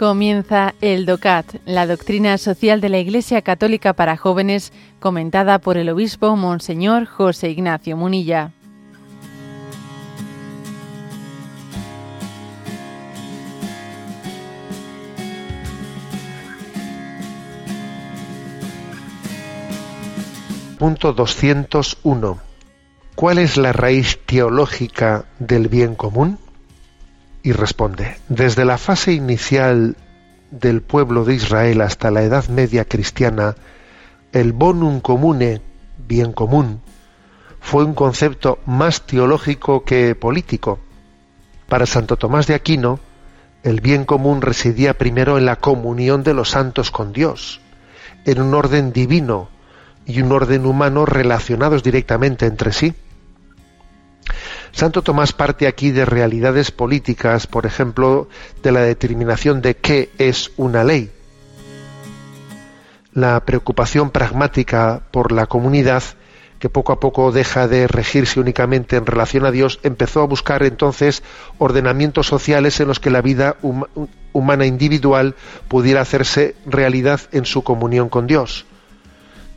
Comienza 0.00 0.74
el 0.80 1.04
DOCAT, 1.04 1.56
la 1.66 1.86
doctrina 1.86 2.38
social 2.38 2.80
de 2.80 2.88
la 2.88 2.96
Iglesia 2.96 3.42
Católica 3.42 3.92
para 3.92 4.16
jóvenes, 4.16 4.72
comentada 4.98 5.58
por 5.58 5.76
el 5.76 5.90
obispo 5.90 6.36
Monseñor 6.36 7.04
José 7.04 7.50
Ignacio 7.50 7.98
Munilla. 7.98 8.50
Punto 20.78 21.12
201. 21.12 22.38
¿Cuál 23.14 23.36
es 23.36 23.58
la 23.58 23.74
raíz 23.74 24.18
teológica 24.24 25.26
del 25.38 25.68
bien 25.68 25.94
común? 25.94 26.38
Y 27.42 27.52
responde, 27.52 28.18
desde 28.28 28.64
la 28.64 28.78
fase 28.78 29.12
inicial 29.12 29.96
del 30.50 30.82
pueblo 30.82 31.24
de 31.24 31.34
Israel 31.34 31.80
hasta 31.80 32.10
la 32.10 32.22
Edad 32.22 32.48
Media 32.48 32.84
cristiana, 32.84 33.56
el 34.32 34.52
bonum 34.52 35.00
comune, 35.00 35.62
bien 36.06 36.32
común, 36.32 36.80
fue 37.60 37.84
un 37.84 37.94
concepto 37.94 38.58
más 38.66 39.06
teológico 39.06 39.84
que 39.84 40.14
político. 40.14 40.80
Para 41.68 41.86
Santo 41.86 42.16
Tomás 42.16 42.46
de 42.46 42.54
Aquino, 42.54 42.98
el 43.62 43.80
bien 43.80 44.04
común 44.04 44.40
residía 44.42 44.94
primero 44.94 45.38
en 45.38 45.44
la 45.44 45.56
comunión 45.56 46.22
de 46.22 46.34
los 46.34 46.50
santos 46.50 46.90
con 46.90 47.12
Dios, 47.12 47.60
en 48.24 48.40
un 48.40 48.54
orden 48.54 48.92
divino 48.92 49.48
y 50.06 50.22
un 50.22 50.32
orden 50.32 50.66
humano 50.66 51.06
relacionados 51.06 51.82
directamente 51.82 52.46
entre 52.46 52.72
sí. 52.72 52.94
Santo 54.72 55.02
Tomás 55.02 55.32
parte 55.32 55.66
aquí 55.66 55.90
de 55.90 56.04
realidades 56.04 56.70
políticas, 56.70 57.46
por 57.46 57.66
ejemplo, 57.66 58.28
de 58.62 58.72
la 58.72 58.80
determinación 58.80 59.62
de 59.62 59.76
qué 59.76 60.10
es 60.18 60.52
una 60.56 60.84
ley. 60.84 61.10
La 63.12 63.44
preocupación 63.44 64.10
pragmática 64.10 65.02
por 65.10 65.32
la 65.32 65.46
comunidad, 65.46 66.02
que 66.60 66.68
poco 66.68 66.92
a 66.92 67.00
poco 67.00 67.32
deja 67.32 67.66
de 67.66 67.88
regirse 67.88 68.38
únicamente 68.38 68.96
en 68.96 69.06
relación 69.06 69.44
a 69.44 69.50
Dios, 69.50 69.80
empezó 69.82 70.22
a 70.22 70.26
buscar 70.26 70.62
entonces 70.62 71.22
ordenamientos 71.58 72.28
sociales 72.28 72.78
en 72.78 72.88
los 72.88 73.00
que 73.00 73.10
la 73.10 73.22
vida 73.22 73.56
humana 74.32 74.66
individual 74.66 75.34
pudiera 75.66 76.02
hacerse 76.02 76.54
realidad 76.66 77.20
en 77.32 77.44
su 77.44 77.64
comunión 77.64 78.08
con 78.08 78.28
Dios. 78.28 78.66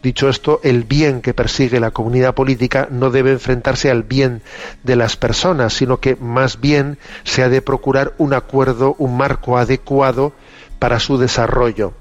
Dicho 0.03 0.27
esto, 0.27 0.59
el 0.63 0.83
bien 0.83 1.21
que 1.21 1.33
persigue 1.33 1.79
la 1.79 1.91
comunidad 1.91 2.35
política 2.35 2.89
no 2.91 3.09
debe 3.09 3.31
enfrentarse 3.31 3.89
al 3.89 4.03
bien 4.03 4.41
de 4.83 4.97
las 4.97 5.15
personas, 5.15 5.73
sino 5.73 6.01
que 6.01 6.17
más 6.17 6.59
bien 6.59 6.97
se 7.23 7.41
ha 7.41 7.47
de 7.47 7.61
procurar 7.61 8.13
un 8.17 8.33
acuerdo, 8.33 8.97
un 8.99 9.15
marco 9.15 9.57
adecuado 9.57 10.33
para 10.77 10.99
su 10.99 11.17
desarrollo. 11.17 11.93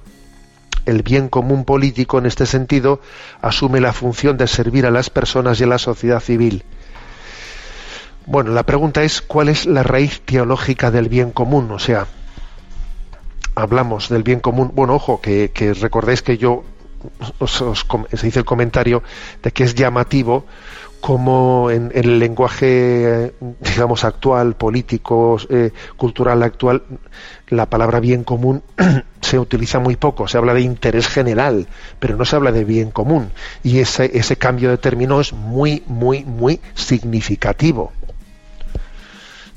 El 0.84 1.04
bien 1.04 1.28
común 1.28 1.64
político, 1.64 2.18
en 2.18 2.26
este 2.26 2.44
sentido, 2.44 3.00
asume 3.40 3.80
la 3.80 3.92
función 3.92 4.36
de 4.36 4.48
servir 4.48 4.84
a 4.84 4.90
las 4.90 5.08
personas 5.08 5.60
y 5.60 5.62
a 5.62 5.68
la 5.68 5.78
sociedad 5.78 6.18
civil. 6.18 6.64
Bueno, 8.26 8.50
la 8.50 8.66
pregunta 8.66 9.04
es 9.04 9.22
cuál 9.22 9.48
es 9.48 9.64
la 9.64 9.84
raíz 9.84 10.22
teológica 10.22 10.90
del 10.90 11.08
bien 11.08 11.30
común, 11.30 11.70
o 11.70 11.78
sea, 11.78 12.08
hablamos 13.54 14.08
del 14.08 14.24
bien 14.24 14.40
común. 14.40 14.72
Bueno, 14.74 14.94
ojo, 14.94 15.20
que, 15.20 15.52
que 15.52 15.72
recordéis 15.72 16.22
que 16.22 16.36
yo 16.36 16.64
se 17.46 18.26
dice 18.26 18.38
el 18.38 18.44
comentario 18.44 19.02
de 19.42 19.50
que 19.52 19.64
es 19.64 19.74
llamativo 19.74 20.44
como 21.02 21.68
en, 21.72 21.90
el 21.94 22.20
lenguaje, 22.20 23.32
digamos, 23.58 24.04
actual, 24.04 24.54
político, 24.54 25.36
eh, 25.50 25.72
cultural 25.96 26.44
actual, 26.44 26.84
la 27.48 27.66
palabra 27.66 27.98
bien 27.98 28.22
común 28.22 28.62
se 29.20 29.36
utiliza 29.36 29.80
muy 29.80 29.96
poco. 29.96 30.28
Se 30.28 30.38
habla 30.38 30.54
de 30.54 30.60
interés 30.60 31.08
general, 31.08 31.66
pero 31.98 32.16
no 32.16 32.24
se 32.24 32.36
habla 32.36 32.52
de 32.52 32.64
bien 32.64 32.92
común. 32.92 33.32
Y 33.64 33.80
ese, 33.80 34.16
ese 34.16 34.36
cambio 34.36 34.70
de 34.70 34.78
término 34.78 35.20
es 35.20 35.32
muy, 35.32 35.82
muy, 35.88 36.24
muy 36.24 36.60
significativo. 36.74 37.90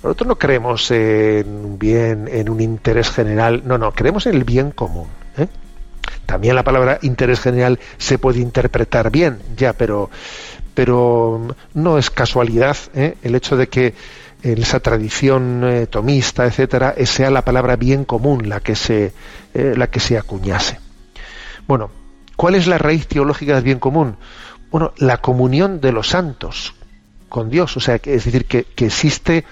Nosotros 0.01 0.27
no 0.27 0.39
creemos 0.39 0.89
en 0.89 1.47
un 1.47 1.77
bien, 1.77 2.27
en 2.27 2.49
un 2.49 2.59
interés 2.59 3.11
general, 3.11 3.61
no, 3.65 3.77
no, 3.77 3.91
creemos 3.91 4.25
en 4.25 4.33
el 4.33 4.45
bien 4.45 4.71
común. 4.71 5.07
¿eh? 5.37 5.47
También 6.25 6.55
la 6.55 6.63
palabra 6.63 6.99
interés 7.01 7.39
general 7.39 7.79
se 7.97 8.17
puede 8.17 8.39
interpretar 8.39 9.11
bien, 9.11 9.39
ya, 9.55 9.73
pero, 9.73 10.09
pero 10.73 11.55
no 11.73 11.97
es 11.97 12.09
casualidad 12.09 12.77
¿eh? 12.93 13.15
el 13.21 13.35
hecho 13.35 13.57
de 13.57 13.67
que 13.67 13.93
en 14.43 14.61
esa 14.61 14.79
tradición 14.79 15.63
eh, 15.63 15.87
tomista, 15.87 16.45
etcétera, 16.45 16.95
sea 17.05 17.31
la 17.31 17.43
palabra 17.43 17.75
bien 17.75 18.05
común 18.05 18.49
la 18.49 18.59
que 18.59 18.75
se, 18.75 19.13
eh, 19.53 19.73
la 19.75 19.87
que 19.87 19.99
se 19.99 20.17
acuñase. 20.17 20.79
Bueno, 21.67 21.89
¿cuál 22.35 22.55
es 22.55 22.67
la 22.67 22.77
raíz 22.77 23.07
teológica 23.07 23.55
del 23.55 23.63
bien 23.63 23.79
común? 23.79 24.17
Bueno, 24.71 24.93
la 24.97 25.17
comunión 25.17 25.79
de 25.79 25.91
los 25.91 26.09
santos 26.09 26.75
con 27.29 27.49
Dios, 27.49 27.75
o 27.77 27.79
sea, 27.79 27.95
es 27.95 28.25
decir, 28.25 28.45
que, 28.45 28.63
que 28.63 28.85
existe 28.87 29.45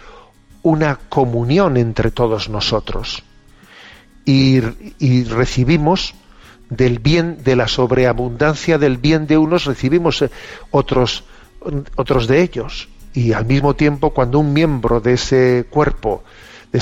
una 0.61 0.95
comunión 1.09 1.77
entre 1.77 2.11
todos 2.11 2.49
nosotros 2.49 3.23
y 4.25 4.61
recibimos 5.25 6.15
del 6.69 6.99
bien, 6.99 7.43
de 7.43 7.55
la 7.55 7.67
sobreabundancia 7.67 8.77
del 8.77 8.97
bien 8.97 9.27
de 9.27 9.37
unos, 9.37 9.65
recibimos 9.65 10.21
eh, 10.21 10.31
otros, 10.71 11.23
otros 11.95 12.27
de 12.27 12.41
ellos. 12.41 12.89
Y 13.13 13.33
al 13.33 13.45
mismo 13.45 13.75
tiempo, 13.75 14.11
cuando 14.11 14.39
un 14.39 14.53
miembro 14.53 14.99
de 14.99 15.13
ese 15.13 15.65
cuerpo, 15.69 16.23
de, 16.71 16.79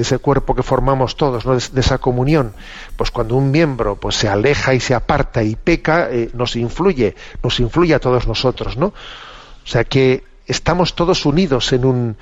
ese 0.00 0.18
cuerpo 0.18 0.54
que 0.54 0.62
formamos 0.62 1.16
todos, 1.16 1.72
de, 1.72 1.80
esa 1.80 1.98
comunión, 1.98 2.54
pues 2.96 3.10
cuando 3.10 3.36
un 3.36 3.50
miembro 3.50 3.96
pues 3.96 4.16
se 4.16 4.28
aleja 4.28 4.72
y 4.72 4.80
se 4.80 4.94
aparta 4.94 5.42
y 5.42 5.56
peca, 5.56 6.08
eh, 6.10 6.30
nos 6.32 6.56
influye, 6.56 7.14
nos 7.42 7.60
influye 7.60 7.94
a 7.94 8.00
todos 8.00 8.26
nosotros, 8.26 8.78
¿no? 8.78 8.86
O 8.86 9.66
sea 9.66 9.84
que 9.84 10.24
estamos 10.46 10.94
todos 10.94 11.26
unidos 11.26 11.72
en 11.72 11.84
un, 11.84 12.16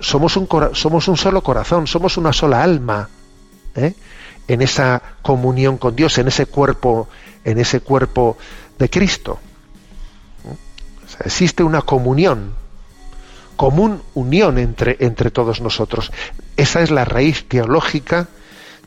somos 0.00 0.36
un 0.36 0.48
somos 0.74 1.08
un 1.08 1.16
solo 1.16 1.42
corazón, 1.42 1.86
somos 1.88 2.16
una 2.16 2.32
sola 2.32 2.62
alma. 2.62 3.08
¿eh? 3.74 3.94
en 4.48 4.62
esa 4.62 5.02
comunión 5.22 5.78
con 5.78 5.96
Dios, 5.96 6.18
en 6.18 6.28
ese 6.28 6.46
cuerpo, 6.46 7.08
en 7.44 7.58
ese 7.58 7.80
cuerpo 7.80 8.36
de 8.78 8.90
Cristo. 8.90 9.38
existe 11.24 11.62
una 11.62 11.82
comunión, 11.82 12.54
común 13.56 14.02
unión 14.14 14.58
entre, 14.58 14.96
entre 15.00 15.30
todos 15.30 15.60
nosotros. 15.60 16.10
Esa 16.56 16.82
es 16.82 16.90
la 16.90 17.04
raíz 17.04 17.48
teológica 17.48 18.28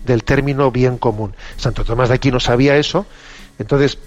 del 0.05 0.23
término 0.23 0.71
bien 0.71 0.97
común. 0.97 1.33
Santo 1.57 1.83
Tomás 1.83 2.09
de 2.09 2.15
Aquino 2.15 2.39
sabía 2.39 2.77
eso, 2.77 3.05
entonces 3.57 3.97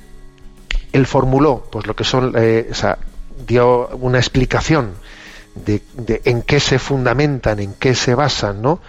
él 0.92 1.06
formuló, 1.06 1.66
pues 1.70 1.86
lo 1.86 1.94
que 1.94 2.04
son, 2.04 2.32
eh, 2.36 2.70
dio 3.46 3.88
una 3.88 4.18
explicación 4.18 4.92
de, 5.54 5.82
en 6.24 6.42
qué 6.42 6.60
se 6.60 6.78
fundamentan, 6.78 7.60
en 7.60 7.74
qué 7.74 7.94
se 7.94 8.14
basan, 8.14 8.62
¿no? 8.62 8.80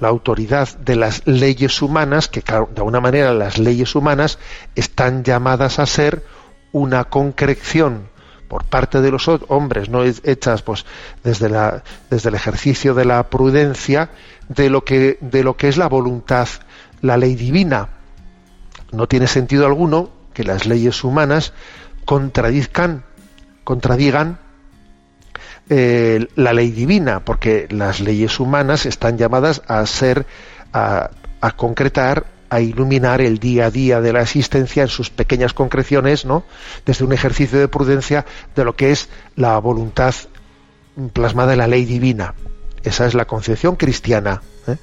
La 0.00 0.08
autoridad 0.08 0.68
de 0.78 0.96
las 0.96 1.26
leyes 1.26 1.82
humanas, 1.82 2.28
que 2.28 2.40
de 2.40 2.54
alguna 2.56 3.00
manera 3.00 3.32
las 3.34 3.58
leyes 3.58 3.94
humanas 3.94 4.38
están 4.74 5.24
llamadas 5.24 5.78
a 5.78 5.86
ser 5.86 6.24
una 6.72 7.04
concreción 7.04 8.08
por 8.48 8.64
parte 8.64 9.00
de 9.00 9.10
los 9.10 9.28
hombres, 9.48 9.88
no 9.90 10.02
hechas 10.04 10.62
pues 10.62 10.86
desde, 11.22 11.50
la, 11.50 11.82
desde 12.10 12.30
el 12.30 12.34
ejercicio 12.34 12.94
de 12.94 13.04
la 13.04 13.28
prudencia 13.28 14.10
de 14.48 14.70
lo 14.70 14.84
que 14.84 15.18
de 15.20 15.44
lo 15.44 15.56
que 15.56 15.68
es 15.68 15.76
la 15.76 15.88
voluntad, 15.88 16.48
la 17.02 17.18
ley 17.18 17.34
divina. 17.34 17.90
No 18.90 19.06
tiene 19.06 19.26
sentido 19.26 19.66
alguno 19.66 20.10
que 20.32 20.44
las 20.44 20.64
leyes 20.64 21.04
humanas 21.04 21.52
contradigan 22.06 23.04
eh, 25.70 26.26
la 26.34 26.52
ley 26.52 26.70
divina, 26.70 27.20
porque 27.20 27.66
las 27.70 28.00
leyes 28.00 28.40
humanas 28.40 28.86
están 28.86 29.18
llamadas 29.18 29.62
a 29.68 29.84
ser, 29.84 30.26
a, 30.72 31.10
concretar, 31.56 32.26
a 32.48 32.60
iluminar 32.60 33.20
el 33.20 33.38
día 33.38 33.66
a 33.66 33.70
día 33.70 34.00
de 34.00 34.12
la 34.12 34.22
existencia 34.22 34.82
en 34.82 34.88
sus 34.88 35.10
pequeñas 35.10 35.52
concreciones, 35.52 36.24
¿no? 36.24 36.44
Desde 36.86 37.04
un 37.04 37.12
ejercicio 37.12 37.58
de 37.58 37.68
prudencia 37.68 38.24
de 38.56 38.64
lo 38.64 38.76
que 38.76 38.92
es 38.92 39.10
la 39.36 39.58
voluntad 39.58 40.14
plasmada 41.12 41.52
en 41.52 41.58
la 41.58 41.66
ley 41.66 41.84
divina. 41.84 42.34
Esa 42.82 43.06
es 43.06 43.14
la 43.14 43.26
concepción 43.26 43.76
cristiana. 43.76 44.40
¿eh? 44.66 44.76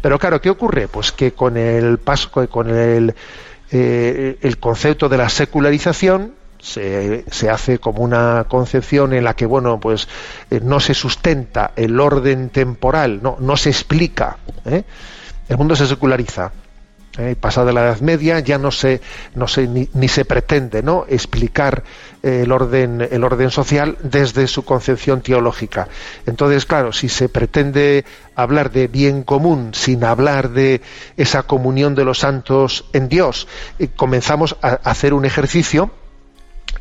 Pero 0.00 0.18
claro, 0.18 0.40
¿qué 0.40 0.50
ocurre? 0.50 0.86
Pues 0.88 1.10
que 1.10 1.32
con 1.32 1.56
el 1.56 1.98
paso, 1.98 2.30
con 2.30 2.70
el, 2.70 3.14
eh, 3.72 4.38
el 4.40 4.58
concepto 4.58 5.08
de 5.08 5.16
la 5.16 5.28
secularización, 5.28 6.34
se, 6.60 7.24
se, 7.30 7.50
hace 7.50 7.78
como 7.78 8.02
una 8.02 8.44
concepción 8.48 9.12
en 9.12 9.24
la 9.24 9.34
que 9.34 9.46
bueno 9.46 9.80
pues 9.80 10.08
eh, 10.50 10.60
no 10.62 10.80
se 10.80 10.94
sustenta 10.94 11.72
el 11.76 11.98
orden 11.98 12.50
temporal 12.50 13.20
no 13.22 13.36
no 13.40 13.56
se 13.56 13.70
explica 13.70 14.38
¿eh? 14.64 14.84
el 15.48 15.56
mundo 15.56 15.74
se 15.74 15.86
seculariza 15.86 16.52
¿eh? 17.18 17.36
pasada 17.38 17.72
la 17.72 17.82
Edad 17.82 18.00
Media 18.00 18.40
ya 18.40 18.58
no 18.58 18.70
se, 18.70 19.00
no 19.34 19.48
se 19.48 19.66
ni, 19.66 20.08
se 20.08 20.24
pretende 20.24 20.82
¿no? 20.82 21.04
explicar 21.08 21.82
eh, 22.22 22.42
el 22.44 22.52
orden, 22.52 23.06
el 23.10 23.24
orden 23.24 23.50
social 23.50 23.96
desde 24.02 24.46
su 24.46 24.64
concepción 24.64 25.20
teológica. 25.20 25.88
Entonces, 26.26 26.66
claro, 26.66 26.92
si 26.92 27.08
se 27.08 27.28
pretende 27.28 28.04
hablar 28.34 28.70
de 28.70 28.88
bien 28.88 29.22
común 29.22 29.72
sin 29.74 30.04
hablar 30.04 30.50
de 30.50 30.80
esa 31.16 31.42
comunión 31.42 31.94
de 31.94 32.04
los 32.04 32.18
santos 32.18 32.86
en 32.92 33.08
Dios, 33.08 33.48
comenzamos 33.96 34.56
a 34.62 34.68
hacer 34.84 35.14
un 35.14 35.24
ejercicio 35.24 35.90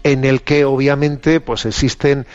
en 0.04 0.26
el 0.26 0.42
que 0.42 0.66
obviamente 0.66 1.40
pues 1.40 1.66
existen 1.66 2.26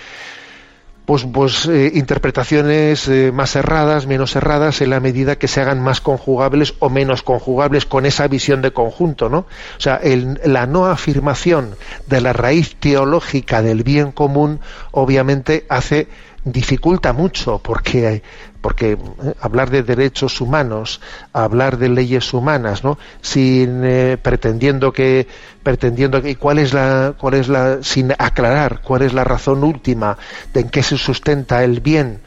pues, 1.04 1.26
pues 1.30 1.66
eh, 1.66 1.92
interpretaciones 1.94 3.08
eh, 3.08 3.30
más 3.32 3.56
erradas, 3.56 4.06
menos 4.06 4.36
erradas, 4.36 4.80
en 4.80 4.90
la 4.90 5.00
medida 5.00 5.36
que 5.36 5.48
se 5.48 5.60
hagan 5.60 5.80
más 5.82 6.00
conjugables 6.00 6.74
o 6.78 6.88
menos 6.88 7.22
conjugables 7.22 7.84
con 7.84 8.06
esa 8.06 8.26
visión 8.26 8.62
de 8.62 8.72
conjunto, 8.72 9.28
¿no? 9.28 9.38
O 9.38 9.80
sea, 9.80 10.00
la 10.44 10.66
no 10.66 10.86
afirmación 10.86 11.76
de 12.06 12.20
la 12.20 12.32
raíz 12.32 12.76
teológica 12.76 13.60
del 13.60 13.82
bien 13.82 14.12
común, 14.12 14.60
obviamente 14.92 15.66
hace 15.68 16.08
dificulta 16.44 17.12
mucho 17.12 17.58
porque 17.58 18.22
porque 18.60 18.92
eh, 18.92 18.98
hablar 19.40 19.70
de 19.70 19.82
derechos 19.82 20.40
humanos, 20.40 21.00
hablar 21.32 21.78
de 21.78 21.88
leyes 21.88 22.32
humanas, 22.32 22.84
¿no? 22.84 22.98
Sin 23.20 23.82
eh, 23.84 24.18
pretendiendo 24.20 24.92
que 24.92 25.26
pretendiendo 25.62 26.22
que 26.22 26.36
cuál 26.36 26.58
es 26.58 26.72
la 26.72 27.14
cuál 27.18 27.34
es 27.34 27.48
la 27.48 27.82
sin 27.82 28.12
aclarar 28.12 28.80
cuál 28.82 29.02
es 29.02 29.12
la 29.12 29.24
razón 29.24 29.64
última 29.64 30.16
de 30.52 30.60
en 30.60 30.68
qué 30.68 30.82
se 30.82 30.98
sustenta 30.98 31.64
el 31.64 31.80
bien, 31.80 32.20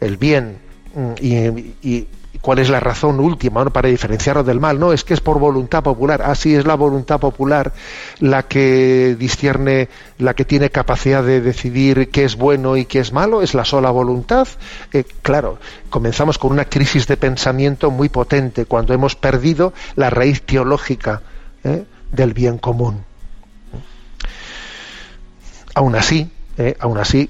el 0.00 0.16
bien 0.16 0.58
mm, 0.94 1.12
y 1.20 2.08
cuál 2.40 2.58
es 2.58 2.68
la 2.68 2.80
razón 2.80 3.20
última 3.20 3.64
para 3.70 3.88
diferenciarlo 3.88 4.44
del 4.44 4.60
mal. 4.60 4.78
No, 4.78 4.92
es 4.92 5.04
que 5.04 5.14
es 5.14 5.20
por 5.20 5.38
voluntad 5.38 5.82
popular. 5.82 6.22
Así 6.22 6.54
es 6.54 6.66
la 6.66 6.74
voluntad 6.74 7.20
popular 7.20 7.72
la 8.20 8.44
que 8.44 9.16
discierne, 9.18 9.88
la 10.18 10.34
que 10.34 10.44
tiene 10.44 10.70
capacidad 10.70 11.22
de 11.22 11.40
decidir 11.40 12.10
qué 12.10 12.24
es 12.24 12.36
bueno 12.36 12.76
y 12.76 12.84
qué 12.84 13.00
es 13.00 13.12
malo. 13.12 13.42
Es 13.42 13.54
la 13.54 13.64
sola 13.64 13.90
voluntad. 13.90 14.48
Eh, 14.92 15.04
claro, 15.22 15.58
comenzamos 15.90 16.38
con 16.38 16.52
una 16.52 16.64
crisis 16.66 17.06
de 17.06 17.16
pensamiento 17.16 17.90
muy 17.90 18.08
potente 18.08 18.66
cuando 18.66 18.94
hemos 18.94 19.16
perdido 19.16 19.72
la 19.96 20.10
raíz 20.10 20.42
teológica 20.42 21.22
eh, 21.62 21.84
del 22.12 22.34
bien 22.34 22.58
común. 22.58 23.04
Aún 25.74 25.96
así, 25.96 26.30
eh, 26.56 26.76
aún 26.78 26.98
así, 26.98 27.28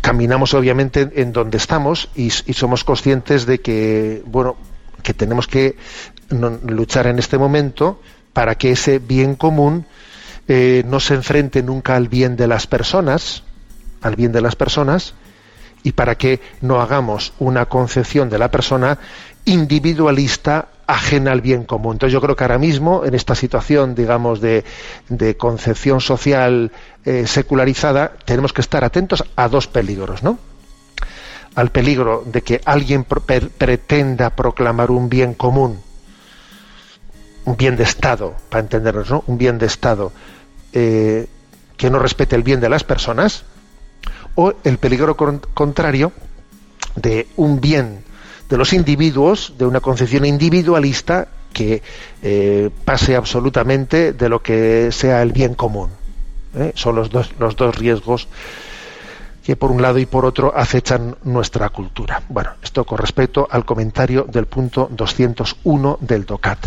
caminamos 0.00 0.54
obviamente 0.54 1.10
en 1.14 1.32
donde 1.32 1.58
estamos 1.58 2.08
y, 2.14 2.30
somos 2.30 2.84
conscientes 2.84 3.46
de 3.46 3.60
que 3.60 4.22
bueno 4.26 4.56
que 5.02 5.14
tenemos 5.14 5.46
que 5.46 5.76
luchar 6.30 7.06
en 7.06 7.18
este 7.18 7.38
momento 7.38 8.00
para 8.32 8.56
que 8.56 8.72
ese 8.72 8.98
bien 8.98 9.34
común 9.34 9.86
eh, 10.48 10.82
no 10.86 11.00
se 11.00 11.14
enfrente 11.14 11.62
nunca 11.62 11.96
al 11.96 12.08
bien 12.08 12.36
de 12.36 12.46
las 12.46 12.66
personas 12.66 13.42
al 14.02 14.16
bien 14.16 14.32
de 14.32 14.40
las 14.40 14.56
personas 14.56 15.14
y 15.82 15.92
para 15.92 16.16
que 16.16 16.40
no 16.60 16.80
hagamos 16.80 17.32
una 17.38 17.66
concepción 17.66 18.30
de 18.30 18.38
la 18.38 18.50
persona 18.50 18.98
individualista 19.44 20.68
ajena 20.86 21.32
al 21.32 21.40
bien 21.40 21.64
común. 21.64 21.94
Entonces 21.94 22.12
yo 22.12 22.20
creo 22.20 22.36
que 22.36 22.44
ahora 22.44 22.58
mismo, 22.58 23.04
en 23.04 23.14
esta 23.14 23.34
situación, 23.34 23.94
digamos, 23.94 24.40
de, 24.40 24.64
concepción 25.38 26.00
social 26.00 26.72
eh, 27.04 27.26
secularizada, 27.26 28.12
tenemos 28.24 28.52
que 28.52 28.60
estar 28.60 28.84
atentos 28.84 29.24
a 29.36 29.48
dos 29.48 29.66
peligros, 29.66 30.22
¿no? 30.22 30.38
Al 31.54 31.70
peligro 31.70 32.24
de 32.26 32.42
que 32.42 32.60
alguien 32.64 33.04
pretenda 33.04 34.30
proclamar 34.30 34.90
un 34.90 35.08
bien 35.08 35.34
común, 35.34 35.80
un 37.44 37.56
bien 37.56 37.76
de 37.76 37.84
Estado, 37.84 38.34
para 38.48 38.62
entendernos, 38.62 39.10
¿no? 39.10 39.24
Un 39.26 39.38
bien 39.38 39.58
de 39.58 39.66
Estado 39.66 40.12
eh, 40.72 41.28
que 41.76 41.90
no 41.90 41.98
respete 41.98 42.36
el 42.36 42.42
bien 42.42 42.60
de 42.60 42.68
las 42.68 42.84
personas, 42.84 43.44
o 44.34 44.54
el 44.64 44.78
peligro 44.78 45.16
contrario 45.16 46.12
de 46.96 47.28
un 47.36 47.60
bien 47.60 48.04
de 48.48 48.56
los 48.56 48.72
individuos, 48.72 49.54
de 49.58 49.66
una 49.66 49.80
concepción 49.80 50.24
individualista 50.24 51.28
que 51.52 51.82
eh, 52.22 52.70
pase 52.84 53.16
absolutamente 53.16 54.12
de 54.12 54.28
lo 54.28 54.42
que 54.42 54.90
sea 54.92 55.22
el 55.22 55.32
bien 55.32 55.54
común. 55.54 55.90
¿eh? 56.54 56.72
Son 56.74 56.96
los 56.96 57.10
dos, 57.10 57.32
los 57.38 57.56
dos 57.56 57.76
riesgos 57.76 58.28
que 59.44 59.56
por 59.56 59.70
un 59.70 59.82
lado 59.82 59.98
y 59.98 60.06
por 60.06 60.24
otro 60.24 60.52
acechan 60.56 61.16
nuestra 61.22 61.68
cultura. 61.68 62.22
Bueno, 62.28 62.52
esto 62.62 62.84
con 62.84 62.98
respecto 62.98 63.46
al 63.50 63.64
comentario 63.64 64.24
del 64.24 64.46
punto 64.46 64.88
201 64.90 65.98
del 66.00 66.24
DOCAT. 66.24 66.66